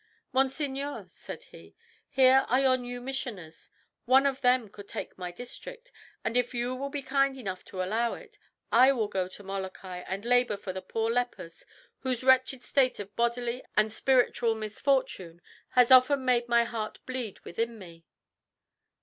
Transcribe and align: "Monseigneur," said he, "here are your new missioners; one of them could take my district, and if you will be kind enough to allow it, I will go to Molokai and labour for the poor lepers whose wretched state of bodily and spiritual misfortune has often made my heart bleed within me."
"Monseigneur," 0.33 1.05
said 1.09 1.43
he, 1.43 1.75
"here 2.09 2.43
are 2.49 2.59
your 2.59 2.75
new 2.75 2.99
missioners; 2.99 3.69
one 4.05 4.25
of 4.25 4.41
them 4.41 4.67
could 4.67 4.87
take 4.87 5.15
my 5.15 5.29
district, 5.31 5.91
and 6.23 6.35
if 6.35 6.55
you 6.55 6.73
will 6.73 6.89
be 6.89 7.03
kind 7.03 7.37
enough 7.37 7.63
to 7.63 7.83
allow 7.83 8.15
it, 8.15 8.39
I 8.71 8.93
will 8.93 9.07
go 9.07 9.27
to 9.27 9.43
Molokai 9.43 9.97
and 10.07 10.25
labour 10.25 10.57
for 10.57 10.73
the 10.73 10.81
poor 10.81 11.11
lepers 11.11 11.67
whose 11.99 12.23
wretched 12.23 12.63
state 12.63 12.99
of 12.99 13.15
bodily 13.15 13.61
and 13.77 13.93
spiritual 13.93 14.55
misfortune 14.55 15.39
has 15.77 15.91
often 15.91 16.25
made 16.25 16.47
my 16.47 16.63
heart 16.63 16.97
bleed 17.05 17.39
within 17.41 17.77
me." 17.77 18.03